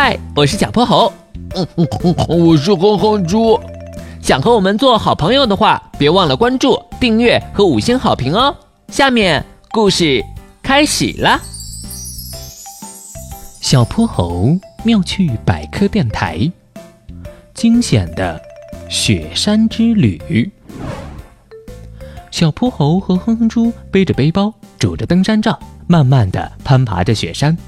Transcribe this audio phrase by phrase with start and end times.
[0.00, 1.12] 嗨，我是小泼猴。
[1.56, 3.58] 嗯嗯嗯，我是哼哼猪。
[4.22, 8.54] 想和我们做好朋友的话，别忘了关注、订阅和五星好评哦。
[8.92, 10.24] 下面故事
[10.62, 11.40] 开始了。
[13.60, 16.48] 小泼猴妙趣百科电台，
[17.52, 18.40] 惊险的
[18.88, 20.48] 雪山之旅。
[22.30, 25.58] 小泼猴和哼哼猪背着背包，拄着登山杖，
[25.88, 27.58] 慢慢的攀爬着雪山。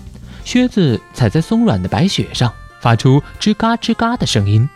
[0.51, 4.69] 靴子踩在松软的白雪上，发出吱嘎吱嘎的声音。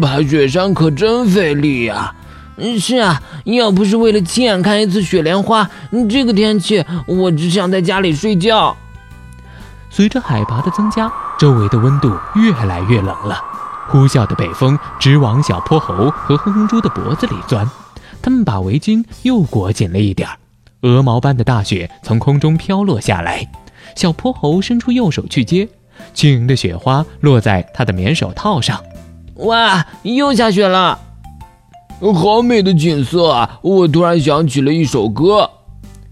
[0.00, 2.14] 爬雪山可真费力呀！
[2.78, 5.68] 是啊，要不是为了亲眼看一次雪莲花，
[6.08, 8.76] 这个天气我只想在家里睡觉。
[9.90, 13.42] 随着海拔的增加，周围的温度越来越冷了，
[13.88, 17.68] 呼啸的北风直往小泼猴和哼哼猪的脖子里钻。
[18.22, 20.38] 他们把围巾又裹紧了一点儿，
[20.82, 23.44] 鹅毛般的大雪从空中飘落下来。
[23.94, 25.68] 小泼猴伸出右手去接，
[26.12, 28.82] 晶莹的雪花落在他的棉手套上。
[29.36, 30.98] 哇，又下雪了，
[32.14, 33.58] 好美的景色啊！
[33.62, 35.50] 我突然想起了一首歌，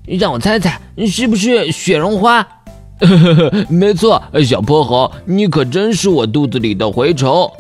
[0.06, 2.47] 让我猜猜，是不是雪绒花？
[3.00, 7.50] 呵呵呵没错，小泼猴，你可真是我肚子里的蛔虫。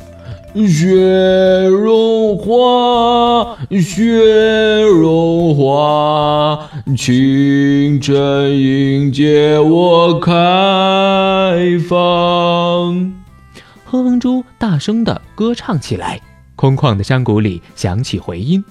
[0.54, 10.30] 雪绒花，雪绒花，清晨迎接我开
[11.88, 13.12] 放。
[13.84, 16.20] 哼哼猪大声地歌唱起来，
[16.54, 18.64] 空旷的山谷里响起回音，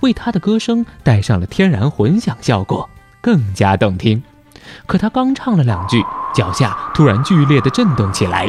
[0.00, 4.20] 为他的歌声带上了天然混响效果，更加动听。
[4.86, 8.48] 可他刚唱了两句，脚下突然剧烈的震动起来。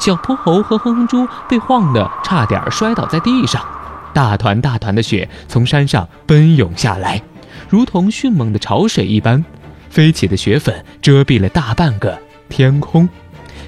[0.00, 3.64] 小泼猴和哼哼猪被晃得差点摔倒在地上，
[4.12, 7.22] 大团大团的雪从山上奔涌下来，
[7.68, 9.44] 如同迅猛的潮水一般，
[9.88, 13.08] 飞起的雪粉遮蔽了大半个天空。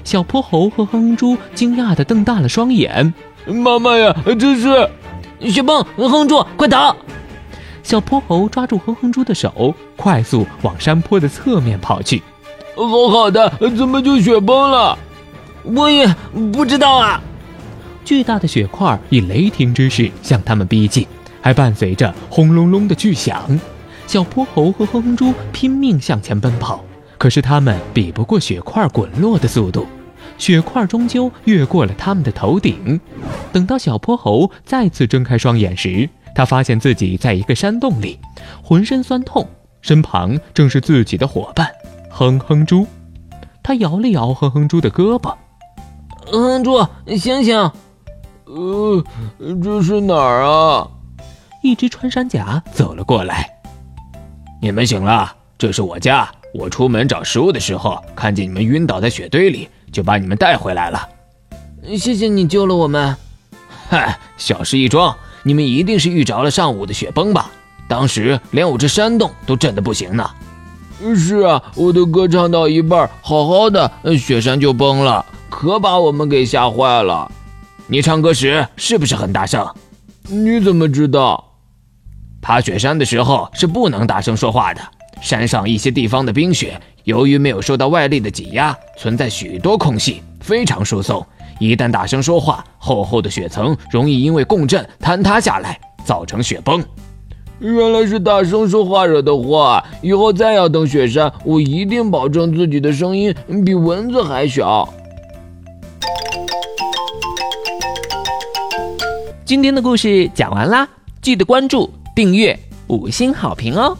[0.03, 3.13] 小泼猴和哼哼猪惊讶地瞪大了双眼
[3.47, 4.89] ：“妈妈呀，这是
[5.51, 5.83] 雪崩！
[5.97, 6.95] 哼哼猪，快逃！”
[7.83, 12.21] 小泼猴抓住哼哼猪的手，快速往山坡的侧面跑去。
[12.85, 14.97] 好好的，怎么就雪崩了？
[15.63, 16.07] 我也
[16.53, 17.21] 不知道啊！
[18.05, 21.05] 巨大的雪块以雷霆之势向他们逼近，
[21.41, 23.59] 还伴随着轰隆隆的巨响。
[24.05, 26.81] 小泼猴和哼哼猪拼命向前奔跑，
[27.17, 29.85] 可是他们比不过雪块滚落的速度，
[30.37, 33.01] 雪块终究越过了他们的头顶。
[33.51, 38.17] 等到小泼猴再次睁开双眼时，他发现自己在一个山洞里，
[38.63, 39.45] 浑身酸痛，
[39.81, 41.69] 身旁正是自己的伙伴
[42.19, 42.87] 哼哼猪。
[43.61, 45.35] 他摇了摇哼哼猪的胳膊。
[46.25, 46.83] 哼哼猪，
[47.15, 47.55] 醒醒！
[48.45, 49.03] 呃，
[49.61, 50.87] 这是哪儿啊？
[51.61, 53.47] 一只穿山甲走了过来。
[54.59, 56.27] 你们醒了，这是我家。
[56.55, 61.07] 我出门找食物的时候，看见你们晕倒在雪堆里，就把你们带回来了。
[61.95, 63.15] 谢谢你救了我们。
[63.89, 65.15] 嗨，小事一桩。
[65.43, 67.51] 你们一定是遇着了上午的雪崩吧？
[67.87, 70.27] 当时连我这山洞都震得不行呢。
[71.15, 75.25] 是啊，我的歌唱到一半，好好的，雪山就崩了。
[75.49, 77.31] 可把我们给吓坏了！
[77.87, 79.65] 你唱歌时是不是很大声？
[80.27, 81.43] 你怎么知道？
[82.41, 84.81] 爬雪山的时候是不能大声说话的。
[85.21, 91.25] 山上一些地方的冰雪，由于没有受到外力的挤压，存在许多空隙，非常疏松。
[91.59, 96.83] 一旦大声说话，厚厚的雪层容易因为共振坍塌下来，造成雪崩。
[97.59, 99.83] 原来是大声说话惹的祸！
[100.03, 103.33] 以后再要登雪山，我一定保证自己的声音
[103.65, 104.87] 比蚊子还小。
[109.43, 110.87] 今天的故事讲完啦，
[111.19, 112.57] 记得关注、订阅、
[112.87, 113.97] 五星好评哦！